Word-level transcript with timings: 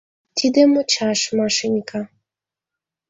—Тиде 0.37 0.61
мучаш, 0.71 1.19
Машенька. 1.37 2.01